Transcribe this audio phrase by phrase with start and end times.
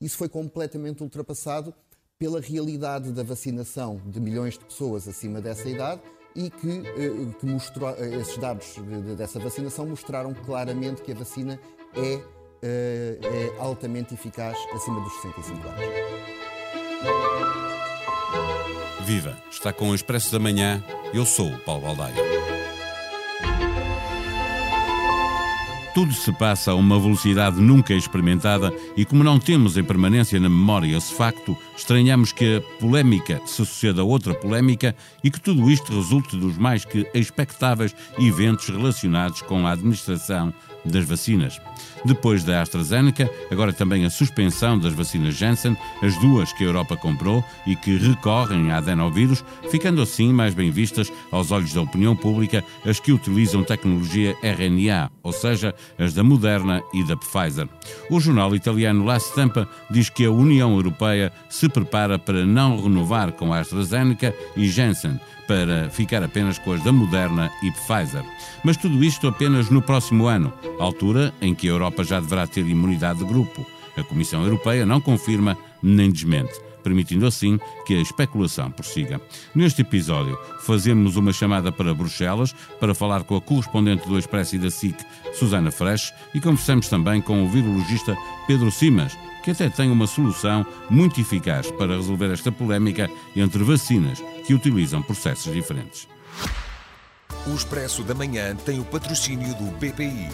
[0.00, 1.74] isso foi completamente ultrapassado
[2.18, 6.00] pela realidade da vacinação de milhões de pessoas acima dessa idade
[6.34, 8.76] e que, eh, que mostrou, eh, esses dados
[9.16, 11.58] dessa vacinação mostraram claramente que a vacina
[11.94, 12.22] é,
[12.62, 15.80] eh, é altamente eficaz acima dos 65 anos.
[19.06, 19.36] Viva!
[19.50, 20.84] Está com o Expresso da Manhã.
[21.12, 22.49] Eu sou o Paulo Baldaia.
[25.92, 30.48] Tudo se passa a uma velocidade nunca experimentada e, como não temos em permanência na
[30.48, 35.68] memória esse facto, estranhamos que a polémica se suceda a outra polémica e que tudo
[35.68, 41.60] isto resulte dos mais que expectáveis eventos relacionados com a administração das vacinas.
[42.04, 46.96] Depois da AstraZeneca, agora também a suspensão das vacinas Janssen, as duas que a Europa
[46.96, 52.16] comprou e que recorrem a adenovírus, ficando assim mais bem vistas aos olhos da opinião
[52.16, 57.68] pública as que utilizam tecnologia RNA, ou seja, as da Moderna e da Pfizer.
[58.10, 63.32] O jornal italiano La Stampa diz que a União Europeia se prepara para não renovar
[63.32, 65.20] com a AstraZeneca e Janssen,
[65.50, 68.22] para ficar apenas com as da Moderna e Pfizer.
[68.62, 72.64] Mas tudo isto apenas no próximo ano, altura em que a Europa já deverá ter
[72.64, 73.66] imunidade de grupo.
[73.96, 76.52] A Comissão Europeia não confirma nem desmente
[76.84, 79.20] permitindo assim que a especulação prossiga.
[79.54, 84.58] Neste episódio, fazemos uma chamada para Bruxelas para falar com a correspondente do Expresso e
[84.58, 84.96] da SIC,
[85.34, 89.14] Susana Fresh, e conversamos também com o virologista Pedro Simas,
[89.44, 95.00] que até tem uma solução muito eficaz para resolver esta polémica entre vacinas que utilizam
[95.00, 96.08] processos diferentes.
[97.46, 100.28] O Expresso da Manhã tem o patrocínio do BPI.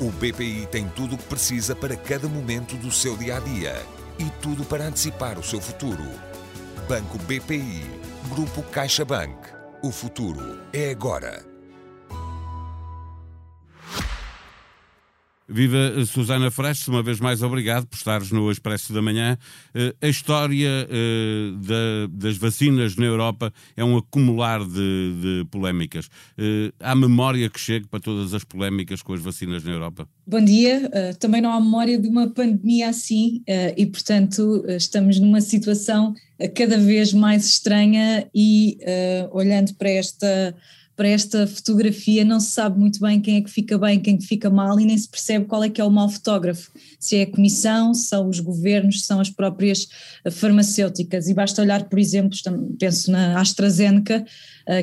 [0.00, 3.86] O BPI tem tudo o que precisa para cada momento do seu dia a dia
[4.18, 6.04] e tudo para antecipar o seu futuro.
[6.88, 7.84] Banco BPI,
[8.30, 9.36] Grupo CaixaBank.
[9.82, 11.47] O futuro é agora.
[15.48, 19.38] Viva eh, Susana Fresh, uma vez mais obrigado por estares no Expresso da Manhã.
[19.74, 20.86] Uh, a história
[21.60, 26.06] da, das vacinas na Europa é um acumular de, polémicas.
[26.38, 30.06] Uh, há memória que chegue para todas as polémicas com as vacinas na Europa?
[30.26, 30.90] Bom dia.
[31.18, 33.42] também não há memória de uma pandemia assim
[33.76, 36.14] e, portanto, estamos numa situação
[36.54, 38.78] cada vez mais estranha e,
[39.32, 40.54] olhando para esta
[40.98, 44.18] para esta fotografia não se sabe muito bem quem é que fica bem, quem é
[44.18, 47.14] que fica mal e nem se percebe qual é que é o mau fotógrafo, se
[47.14, 49.86] é a comissão, são os governos, são as próprias
[50.24, 51.28] eh, farmacêuticas.
[51.28, 52.36] E basta olhar, por exemplo,
[52.80, 54.26] penso na AstraZeneca,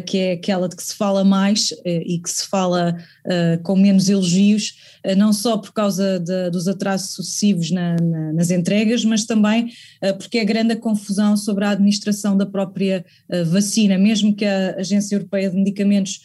[0.06, 3.76] que é aquela de que se fala mais uh, e que se fala uh, com
[3.76, 4.76] menos elogios,
[5.16, 9.72] não só por causa de, dos atrasos sucessivos na, na, nas entregas, mas também
[10.18, 13.06] porque é grande a confusão sobre a administração da própria
[13.52, 16.22] vacina, mesmo que a Agência Europeia de Medicamentos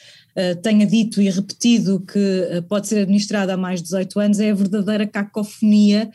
[0.63, 4.55] tenha dito e repetido que pode ser administrada há mais de 18 anos, é a
[4.55, 6.11] verdadeira cacofonia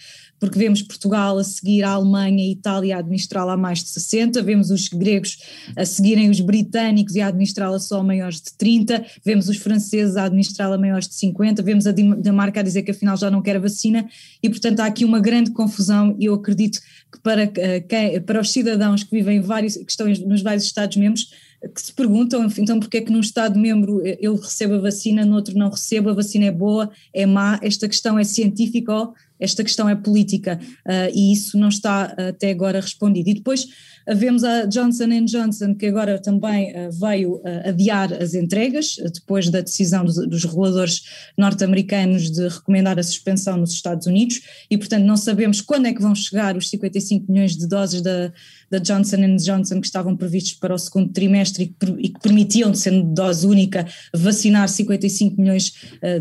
[0.45, 4.44] porque vemos Portugal a seguir a Alemanha e Itália a administrá-la a mais de 60,
[4.44, 5.39] vemos os gregos
[5.75, 10.16] a seguirem os britânicos e a administrá-la só a maiores de 30, vemos os franceses
[10.16, 13.41] a administrá-la a maiores de 50, vemos a Dinamarca a dizer que afinal já não
[13.41, 14.07] quer a vacina
[14.44, 16.79] e portanto há aqui uma grande confusão e eu acredito
[17.12, 21.29] que para, eh, para os cidadãos que vivem vários, que estão nos vários Estados-membros
[21.73, 25.57] que se perguntam, então porque é que num Estado-membro eu recebo a vacina, no outro
[25.57, 29.13] não recebo, a vacina é boa, é má, esta questão é científica ou
[29.45, 33.29] esta questão é política uh, e isso não está uh, até agora respondido.
[33.29, 39.50] E depois uh, vemos a Johnson Johnson que agora também veio adiar as entregas depois
[39.50, 41.03] da decisão dos, dos reguladores
[41.38, 46.01] norte-americanos de recomendar a suspensão nos Estados Unidos e portanto não sabemos quando é que
[46.01, 48.31] vão chegar os 55 milhões de doses da,
[48.70, 53.46] da Johnson Johnson que estavam previstos para o segundo trimestre e, que permitiam, sendo dose
[53.46, 55.74] única, vacinar 55 milhões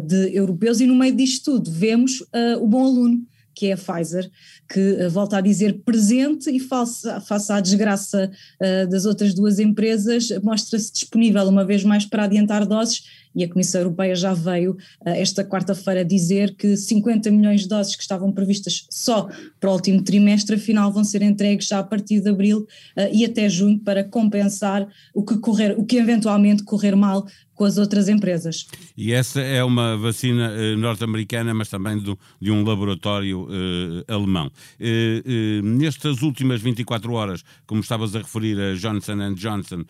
[0.07, 0.81] de europeus.
[0.81, 2.25] E no meio disto tudo vemos
[2.61, 4.31] o bom aluno que é a Pfizer,
[4.69, 9.59] que uh, volta a dizer presente e face, face à desgraça uh, das outras duas
[9.59, 13.05] empresas, mostra-se disponível uma vez mais para adiantar doses
[13.35, 17.97] e a Comissão Europeia já veio uh, esta quarta-feira dizer que 50 milhões de doses
[17.97, 19.29] que estavam previstas só
[19.61, 23.25] para o último trimestre, afinal vão ser entregues já a partir de abril uh, e
[23.25, 28.09] até junho para compensar o que correr, o que eventualmente correr mal com as outras
[28.09, 28.67] empresas.
[28.97, 34.51] E essa é uma vacina uh, norte-americana, mas também do, de um laboratório uh, alemão.
[34.81, 39.85] Uh, nestas últimas 24 horas, como estavas a referir, a Johnson Johnson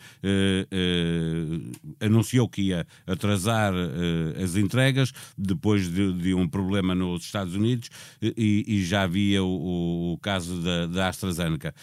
[1.99, 3.34] anunciou que ia atrasar
[4.41, 7.89] as entregas depois de, de, um problema nos Estados Unidos
[8.21, 11.73] e, e já havia o, o caso da, da, AstraZeneca.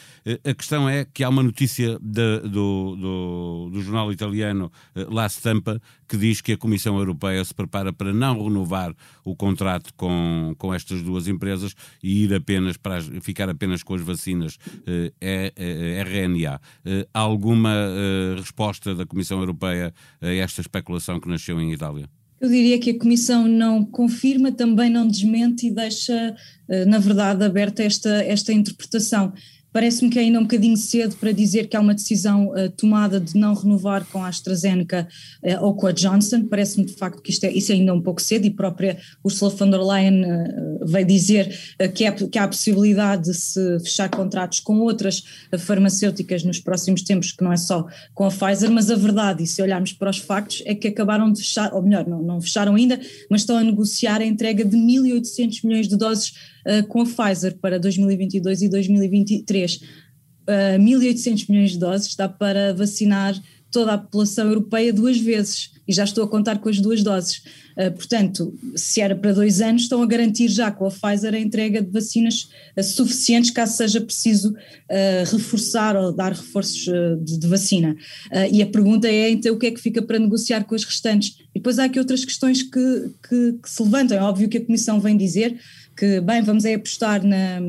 [0.44, 5.81] a questão é que há uma notícia de, do, do, do, jornal italiano La Stampa
[6.12, 8.94] que diz que a Comissão Europeia se prepara para não renovar
[9.25, 13.94] o contrato com, com estas duas empresas e ir apenas para as, ficar apenas com
[13.94, 16.60] as vacinas eh, RNA.
[16.84, 22.09] Eh, há alguma eh, resposta da Comissão Europeia a esta especulação que nasceu em Itália?
[22.41, 26.35] Eu diria que a Comissão não confirma, também não desmente e deixa,
[26.69, 29.33] eh, na verdade, aberta esta, esta interpretação.
[29.72, 33.19] Parece-me que é ainda um bocadinho cedo para dizer que há uma decisão uh, tomada
[33.19, 35.08] de não renovar com a AstraZeneca
[35.42, 36.44] uh, ou com a Johnson.
[36.44, 39.50] Parece-me de facto que isto é, isso é ainda um pouco cedo e própria Ursula
[39.50, 41.58] von der Leyen uh, veio dizer
[41.94, 45.24] que, é, que há a possibilidade de se fechar contratos com outras
[45.58, 49.46] farmacêuticas nos próximos tempos, que não é só com a Pfizer, mas a verdade, e
[49.46, 52.74] se olharmos para os factos, é que acabaram de fechar, ou melhor, não, não fecharam
[52.74, 56.32] ainda, mas estão a negociar a entrega de 1.800 milhões de doses
[56.67, 59.76] uh, com a Pfizer para 2022 e 2023.
[59.76, 63.41] Uh, 1.800 milhões de doses dá para vacinar
[63.73, 67.43] toda a população europeia duas vezes e já estou a contar com as duas doses.
[67.76, 71.38] Uh, portanto, se era para dois anos, estão a garantir já com a Pfizer a
[71.38, 76.85] entrega de vacinas uh, suficientes caso seja preciso uh, reforçar ou dar reforços
[77.25, 77.97] de, de, vacina.
[78.50, 81.38] e a pergunta é então o que é que fica para negociar com as restantes?
[81.55, 84.17] E depois há aqui outras questões que, que, que se levantam.
[84.17, 85.58] É óbvio que a Comissão vem dizer
[85.97, 87.61] que, bem, vamos é apostar na,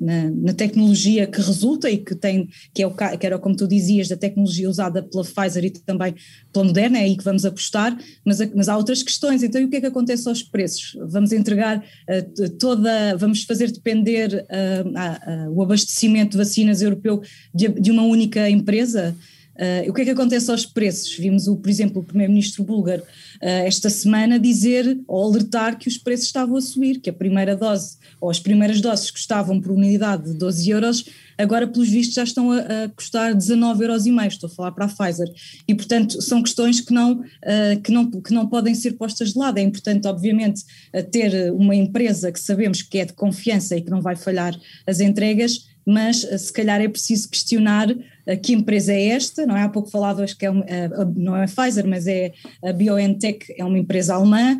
[0.00, 3.66] na, na, tecnologia que resulta e que tem, que, é o, que era como tu
[3.66, 6.14] dizias, da tecnologia usada pela Pfizer e também
[6.52, 9.70] pela Moderna, é aí que vamos apostar, mas, mas há outras questões, então e o
[9.70, 10.96] que é que acontece aos preços?
[11.08, 17.22] Vamos entregar uh, toda, vamos fazer depender uh, uh, o abastecimento de vacinas europeu
[17.54, 19.16] de, de uma única empresa?
[19.60, 21.14] Uh, o que é que acontece aos preços?
[21.14, 25.98] Vimos, o, por exemplo, o primeiro-ministro búlgaro uh, esta semana dizer ou alertar que os
[25.98, 30.32] preços estavam a subir, que a primeira dose ou as primeiras doses custavam por unidade
[30.32, 31.04] de 12 euros,
[31.36, 34.72] agora pelos vistos já estão a, a custar 19 euros e meio, estou a falar
[34.72, 35.30] para a Pfizer.
[35.68, 39.38] E portanto são questões que não, uh, que não, que não podem ser postas de
[39.38, 39.58] lado.
[39.58, 40.64] É importante, obviamente,
[41.10, 45.00] ter uma empresa que sabemos que é de confiança e que não vai falhar as
[45.00, 47.94] entregas, mas se calhar é preciso questionar
[48.36, 49.62] que empresa é esta, não é?
[49.62, 52.32] Há pouco falavas que é eh, não é a Pfizer, mas é
[52.64, 54.58] a BioNTech, é uma empresa alemã,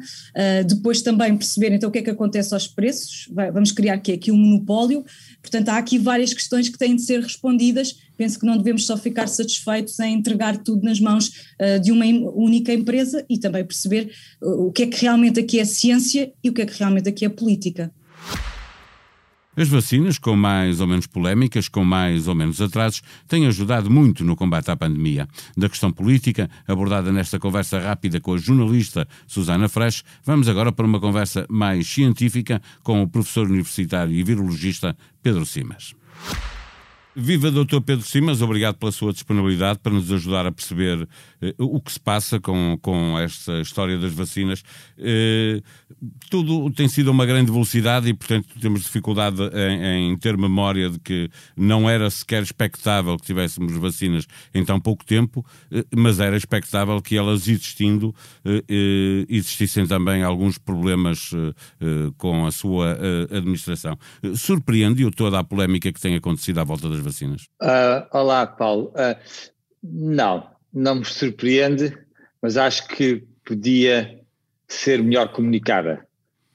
[0.67, 4.33] depois também perceber então o que é que acontece aos preços, vamos criar aqui, aqui
[4.33, 5.05] um monopólio,
[5.41, 8.97] portanto há aqui várias questões que têm de ser respondidas, penso que não devemos só
[8.97, 11.31] ficar satisfeitos em entregar tudo nas mãos
[11.83, 16.33] de uma única empresa e também perceber o que é que realmente aqui é ciência
[16.43, 17.93] e o que é que realmente aqui é política.
[19.56, 24.25] As vacinas, com mais ou menos polémicas, com mais ou menos atrasos, têm ajudado muito
[24.25, 25.29] no combate à pandemia.
[25.56, 30.87] Da questão política, abordada nesta conversa rápida com a jornalista Susana Fresh, vamos agora para
[30.87, 35.94] uma conversa mais científica com o professor universitário e virologista Pedro Simas.
[37.21, 37.81] Viva Dr.
[37.85, 41.09] Pedro Simas, obrigado pela sua disponibilidade para nos ajudar a perceber
[41.43, 44.63] eh, o que se passa com, com esta história das vacinas.
[44.97, 45.61] Eh,
[46.31, 50.99] tudo tem sido uma grande velocidade e, portanto, temos dificuldade em, em, ter memória de
[51.01, 56.37] que não era sequer expectável que tivéssemos vacinas em tão pouco tempo, eh, mas era
[56.37, 58.15] expectável que elas existindo,
[59.29, 61.33] existissem também alguns problemas
[62.17, 62.97] com a sua
[63.31, 63.99] administração.
[64.37, 67.43] Surpreende-o toda a polémica que tem acontecido à volta das das vacinas?
[67.61, 68.93] Uh, olá, Paulo.
[68.95, 69.19] Uh,
[69.83, 71.97] não, não me surpreende,
[72.41, 74.21] mas acho que podia
[74.69, 76.07] ser melhor comunicada.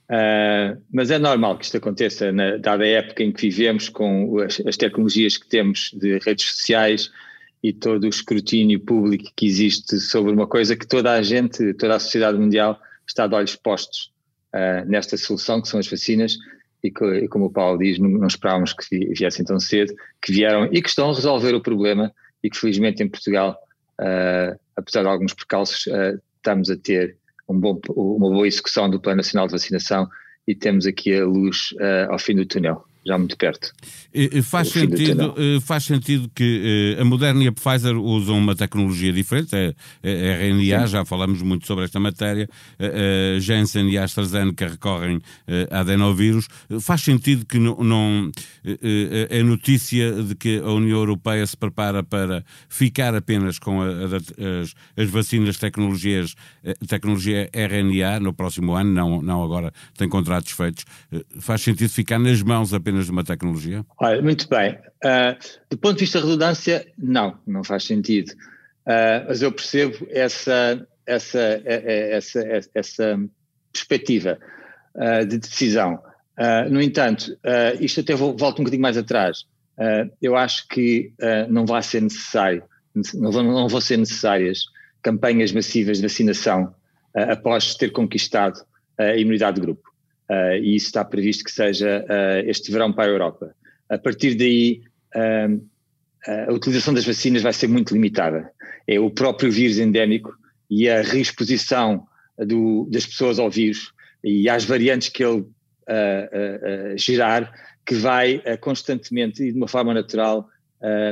[0.06, 4.40] Uh, mas é normal que isto aconteça, na, dada a época em que vivemos, com
[4.40, 7.12] as, as, tecnologias que temos de redes sociais
[7.64, 11.96] e todo o escrutínio público que existe sobre uma coisa que toda a gente, toda
[11.96, 14.12] a sociedade mundial está de olhos postos
[14.54, 16.38] uh, nesta solução, que são as vacinas,
[16.86, 20.32] e, que, e como o Paulo diz, não, não esperávamos que viessem tão cedo, que
[20.32, 22.14] vieram e que estão a resolver o problema
[22.44, 23.58] e que felizmente em Portugal,
[24.00, 27.18] uh, apesar de alguns percalços, uh, estamos a ter
[27.50, 30.08] um bom, uma boa execução do Plano Nacional de Vacinação
[30.48, 33.72] e temos aqui a luz uh, ao fim do túnel já muito perto.
[34.44, 39.76] Faz sentido, faz sentido que a Moderna e a Pfizer usam uma tecnologia diferente, é,
[40.02, 40.88] é, é RNA, Sim.
[40.88, 45.22] já falamos muito sobre esta matéria, a Janssen e a AstraZeneca recorrem
[45.70, 46.48] a adenovírus.
[46.82, 48.32] Faz sentido que não, não
[49.30, 54.62] a notícia de que a União Europeia se prepara para ficar apenas com a, a,
[54.62, 56.36] as, as vacinas tecnologias,
[56.88, 60.86] tecnologia RNA no próximo ano, não, não agora tem contratos feitos,
[61.40, 63.86] faz sentido ficar nas mãos apenas apenas de uma tecnologia?
[64.00, 64.78] Olha, muito bem.
[65.04, 65.38] Uh,
[65.70, 68.32] do ponto de vista da redundância, não, não faz sentido.
[68.32, 73.20] Uh, mas eu percebo essa, essa, essa, essa, essa
[73.74, 74.40] perspectiva
[74.96, 76.02] uh, de decisão.
[76.70, 77.38] no entanto,
[77.80, 79.46] isto até volto um bocadinho mais atrás.
[80.22, 81.14] eu acho que
[81.50, 82.64] não vai ser necessário,
[83.14, 84.66] não vão, não vão ser necessárias
[85.02, 86.76] campanhas massivas de vacinação
[87.14, 88.60] após ter conquistado
[88.98, 89.95] a imunidade de grupo.
[90.30, 92.04] Uh, e isso está previsto que seja
[92.46, 93.56] este verão para a Europa.
[93.88, 94.82] A partir daí,
[96.48, 98.52] a utilização das vacinas vai ser muito limitada.
[98.88, 100.36] É o próprio vírus endémico
[100.70, 105.46] e a reexposição do, das pessoas ao vírus e às variantes que ele
[106.98, 107.54] gerar
[107.86, 110.50] que vai constantemente e de uma forma natural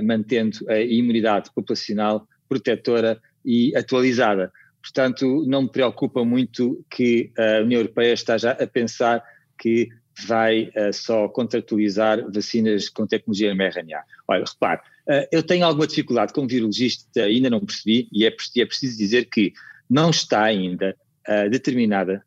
[0.03, 4.51] mantendo a imunidade populacional protetora e atualizada.
[4.83, 9.23] Portanto, não me preocupa muito que a União Europeia esteja a pensar
[9.57, 9.87] que
[10.27, 14.03] vai uh, só contratualizar vacinas com tecnologia mRNA.
[14.27, 18.65] Olha, repare, uh, eu tenho alguma dificuldade como virologista, ainda não percebi, e é, é
[18.65, 19.53] preciso dizer que
[19.89, 20.95] não está ainda
[21.27, 22.23] uh, determinada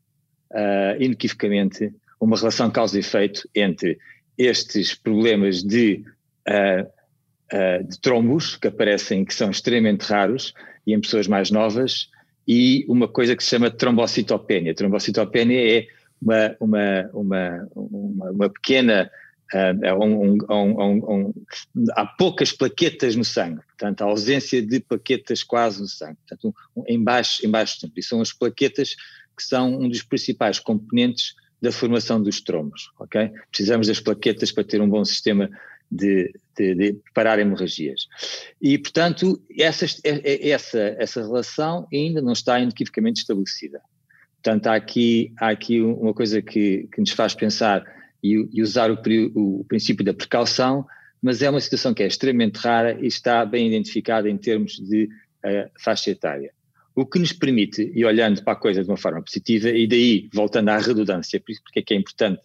[1.00, 3.98] inequivocamente uma relação causa e efeito entre
[4.38, 6.04] estes problemas de,
[7.84, 10.54] de trombos que aparecem, que são extremamente raros,
[10.86, 12.08] e em pessoas mais novas,
[12.46, 14.74] e uma coisa que se chama trombocitopénia.
[14.74, 15.86] Trombocitopénia é
[16.20, 19.10] uma, uma, uma, uma, uma pequena.
[19.54, 21.34] Uh, um, um, um,
[21.92, 26.54] há poucas plaquetas no sangue, portanto, a ausência de plaquetas quase no sangue, portanto,
[26.88, 27.78] em baixo, em baixo.
[27.96, 28.96] E são as plaquetas
[29.36, 33.30] que são um dos principais componentes da formação dos trombos, ok?
[33.50, 35.48] Precisamos das plaquetas para ter um bom sistema
[35.90, 38.07] de, de, de parar hemorragias.
[38.61, 43.81] E, portanto, essa, é, é, essa, essa relação ainda não está inequivocamente estabelecida.
[44.43, 47.85] Portanto, há aqui, há aqui uma coisa que, que nos faz pensar
[48.23, 48.99] e, e usar o,
[49.35, 50.87] o, princípio da precaução,
[51.21, 55.05] mas é uma situação que é extremamente rara e está bem identificada em termos de
[55.45, 56.52] uh, faixa etária.
[56.95, 60.31] O que nos permite, e olhando para a coisa de uma forma positiva, e daí
[60.33, 62.40] voltando à redundância, porque é que é importante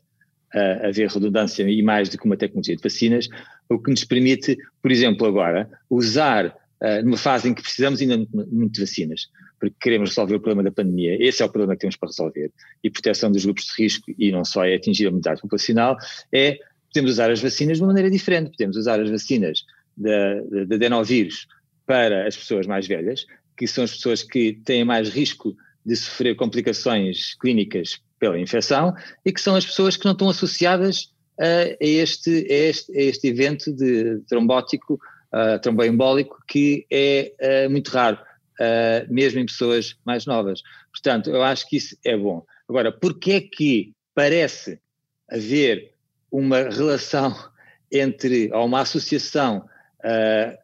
[0.55, 3.27] uh, haver redundância e mais do que uma tecnologia de vacinas,
[3.70, 8.17] o que nos permite, por exemplo, agora, usar uh, numa fase em que precisamos ainda
[8.51, 9.27] muito de vacinas,
[9.60, 12.51] porque queremos resolver o problema da pandemia, esse é o problema que temos para resolver,
[12.84, 15.98] e proteção dos grupos de risco, e não só é atingir a imunidade populacional,
[16.31, 16.58] é
[16.93, 19.63] podemos usar as vacinas de uma maneira diferente, podemos usar as vacinas
[19.96, 21.48] da, da adenovírus
[21.86, 23.25] para as pessoas mais velhas,
[23.58, 25.55] que são as pessoas que têm mais risco
[25.86, 28.94] de sofrer complicações clínicas pela infecção
[29.25, 33.28] e que são as pessoas que não estão associadas a, este, a este, a este
[33.28, 34.94] evento de trombótico,
[35.34, 40.62] uh, tromboembólico, que é uh, muito raro, uh, mesmo em pessoas mais novas.
[40.92, 42.46] Portanto, eu acho que isso é bom.
[42.70, 44.80] Agora, porquê é que parece
[45.28, 45.96] haver
[46.32, 47.36] uma relação
[47.92, 49.68] entre, ou uma associação,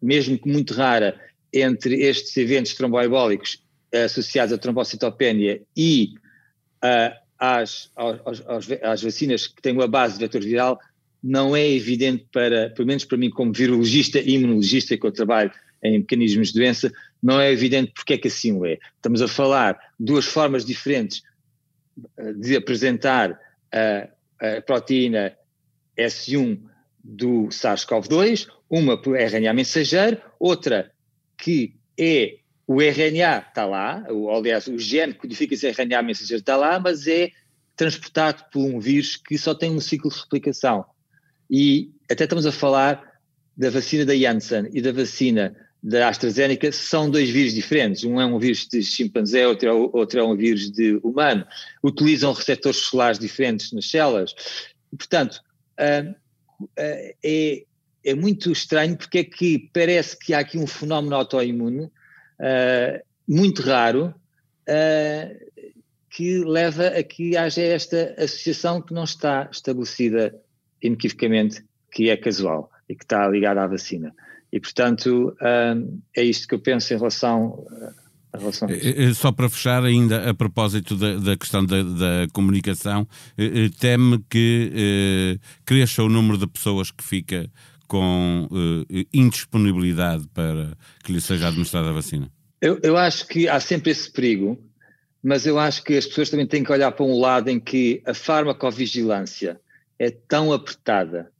[0.01, 1.19] mesmo que muito rara,
[1.53, 6.13] entre estes eventos tromboembólicos associados à trombocitopénia e
[6.83, 10.79] uh, às, às, às, vacinas que têm uma base de vetor viral
[11.23, 15.51] não é evidente para, pelo menos para mim como virologista e imunologista que eu trabalho
[15.83, 16.91] em mecanismos de doença,
[17.21, 18.77] não é evidente porque é que assim o é.
[18.95, 21.21] Estamos a falar duas formas diferentes
[22.17, 23.39] eh, de apresentar
[23.71, 24.07] a,
[24.39, 25.35] a proteína
[25.97, 26.59] S1
[27.03, 30.91] do SARS-CoV-2, uma por RNA mensageiro, outra
[31.37, 32.37] que é
[32.67, 34.05] o RNA está lá,
[34.35, 37.31] aliás, o gene que codifica esse RNA mensageiro está lá, mas é
[37.77, 40.83] transportado por um vírus que só tem um ciclo de replicação.
[41.49, 43.01] E até estamos a falar
[43.55, 48.03] da vacina da Janssen e da vacina da AstraZeneca, são dois vírus diferentes.
[48.03, 51.45] Um é um vírus de chimpanzé, outro é, outro é um vírus de humano.
[51.81, 54.35] Utilizam receptores solares diferentes nas células.
[54.89, 55.41] portanto,
[55.79, 56.11] uh,
[56.61, 57.63] uh, é,
[58.03, 61.89] é muito estranho porque é que parece que há aqui um fenómeno autoimune
[62.39, 64.13] uh, muito raro,
[64.67, 65.47] uh,
[66.09, 70.35] que leva a que haja esta associação que não está estabelecida
[70.81, 74.13] inequivocamente, que é casual e que está ligada à vacina.
[74.51, 77.65] E, portanto, uh, é isto que eu penso em relação
[78.37, 78.67] Relação
[79.15, 83.07] Só para fechar, ainda a propósito da, da questão da, da comunicação,
[83.79, 87.49] teme que eh, cresça o número de pessoas que fica
[87.87, 92.29] com uh, indisponibilidade para que lhe seja administrada a vacina?
[92.61, 94.59] Eu, eu acho que há sempre esse perigo,
[95.23, 98.01] mas eu acho que as pessoas também têm que olhar para um lado em que
[98.05, 99.59] a farmacovigilância
[99.99, 101.31] é tão apertada,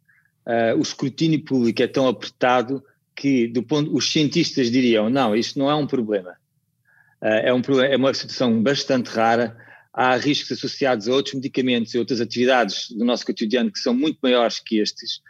[0.46, 2.84] uh, o escrutínio público é tão apertado
[3.16, 6.32] que do ponto, os cientistas diriam, não, isto não é um problema.
[7.22, 9.58] Uh, é, um, é uma situação bastante rara,
[9.92, 14.20] há riscos associados a outros medicamentos e outras atividades do nosso cotidiano que são muito
[14.22, 15.22] maiores que estes,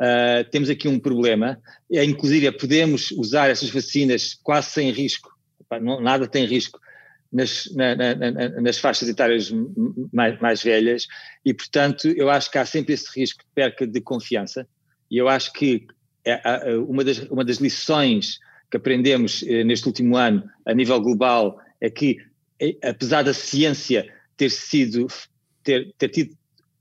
[0.00, 1.58] Uh, temos aqui um problema,
[1.90, 5.30] é, inclusive podemos usar essas vacinas quase sem risco,
[5.80, 6.78] não, nada tem risco
[7.32, 9.50] nas, na, na, nas faixas etárias
[10.12, 11.06] mais, mais, velhas
[11.44, 14.66] e, portanto, eu acho que há sempre esse risco de perca de confiança.
[15.10, 15.86] E eu acho que
[16.24, 16.40] é,
[16.88, 18.38] uma, das, uma das lições
[18.70, 22.18] que aprendemos eh, neste último ano a nível global é que,
[22.60, 25.06] eh, apesar da ciência ter sido,
[25.62, 26.36] ter, ter tido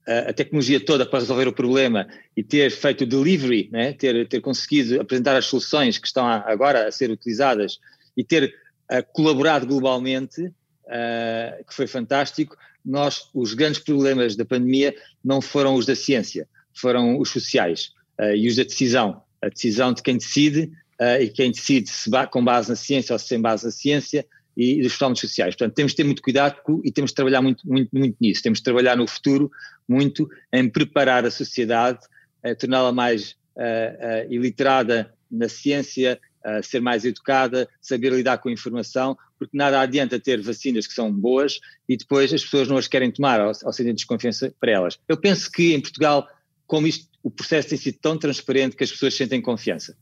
[0.07, 2.07] a tecnologia toda para resolver o problema
[2.37, 3.93] e ter feito o delivery, né?
[3.93, 7.79] ter, ter conseguido apresentar as soluções que estão agora a ser utilizadas
[8.15, 8.53] e ter
[8.91, 15.75] uh, colaborado globalmente, uh, que foi fantástico, nós, os grandes problemas da pandemia não foram
[15.75, 19.23] os da ciência, foram os sociais uh, e os da decisão.
[19.41, 20.71] A decisão de quem decide
[21.19, 24.93] e quem decide se com base na ciência ou sem base na ciência e dos
[24.93, 25.55] fenómenos sociais.
[25.55, 28.41] Portanto, temos de ter muito cuidado e temos de trabalhar muito, muito, muito nisso.
[28.41, 29.51] Temos de trabalhar no futuro
[29.87, 31.99] muito em preparar a sociedade,
[32.43, 38.49] a torná-la mais uh, uh, iliterada na ciência, uh, ser mais educada, saber lidar com
[38.49, 42.77] a informação, porque nada adianta ter vacinas que são boas e depois as pessoas não
[42.77, 44.97] as querem tomar ou, ou sentem desconfiança para elas.
[45.07, 46.27] Eu penso que em Portugal,
[46.65, 49.97] como isto, o processo tem sido tão transparente que as pessoas sentem confiança.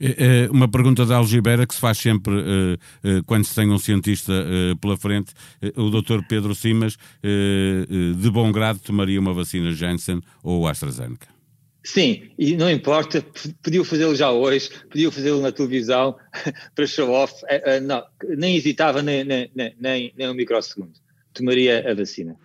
[0.00, 3.70] É, é uma pergunta da Algibeira que se faz sempre uh, uh, quando se tem
[3.70, 5.32] um cientista uh, pela frente.
[5.76, 11.28] o doutor Pedro Simas, de bom grado, tomaria uma vacina Janssen ou AstraZeneca?
[11.84, 13.24] Sim, e não importa,
[13.62, 16.16] podiam fazê-lo já hoje, podiam fazê-lo na televisão
[16.74, 17.34] para show off,
[17.82, 18.04] não,
[18.36, 20.92] nem hesitava nem, nem, nem, nem um microsegundo.
[21.32, 22.36] Tomaria a vacina.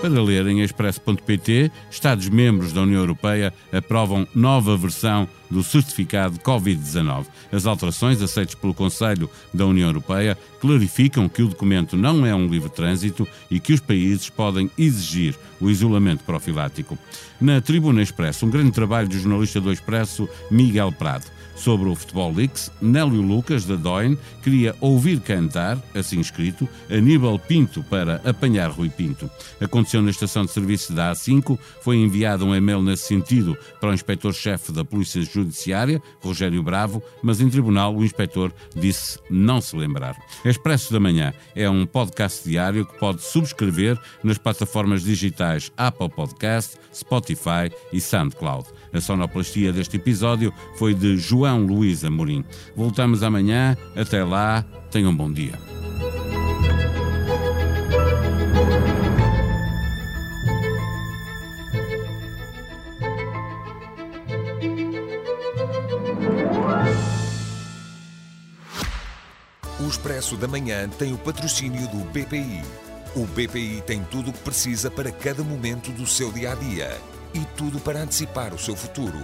[0.00, 7.26] Para ler em expresso.pt, Estados-membros da União Europeia aprovam nova versão do certificado Covid-19.
[7.50, 12.46] As alterações aceitas pelo Conselho da União Europeia clarificam que o documento não é um
[12.46, 16.96] livre trânsito e que os países podem exigir o isolamento profilático.
[17.40, 21.37] Na Tribuna Expresso, um grande trabalho do jornalista do Expresso, Miguel Prado.
[21.58, 27.82] Sobre o Futebol Leaks, Nélio Lucas, da Doin, queria ouvir cantar, assim escrito, Aníbal Pinto
[27.82, 29.28] para apanhar Rui Pinto.
[29.60, 33.92] Aconteceu na estação de serviço da A5, foi enviado um e-mail nesse sentido para o
[33.92, 40.16] inspetor-chefe da Polícia Judiciária, Rogério Bravo, mas em tribunal o inspetor disse não se lembrar.
[40.44, 46.76] Expresso da Manhã é um podcast diário que pode subscrever nas plataformas digitais Apple Podcast,
[46.94, 48.77] Spotify e SoundCloud.
[48.92, 52.44] A sonoplastia deste episódio foi de João Luís Amorim.
[52.74, 53.76] Voltamos amanhã.
[53.94, 55.58] Até lá, tenham um bom dia.
[69.80, 72.62] O Expresso da Manhã tem o patrocínio do BPI.
[73.14, 77.17] O BPI tem tudo o que precisa para cada momento do seu dia a dia
[77.34, 79.18] e tudo para antecipar o seu futuro.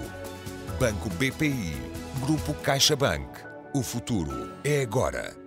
[0.78, 1.76] Banco BPI,
[2.20, 3.26] Grupo CaixaBank.
[3.72, 5.43] O futuro é agora.